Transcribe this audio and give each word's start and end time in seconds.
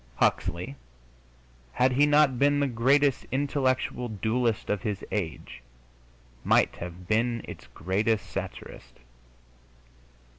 Huxley, 0.15 0.77
had 1.73 1.91
he 1.91 2.07
not 2.07 2.39
been 2.39 2.59
the 2.59 2.65
greatest 2.65 3.27
intellectual 3.31 4.09
duellist 4.09 4.71
of 4.71 4.81
his 4.81 5.03
age, 5.11 5.61
might 6.43 6.77
have 6.77 7.07
been 7.07 7.43
its 7.47 7.67
greatest 7.67 8.27
satirist. 8.27 8.97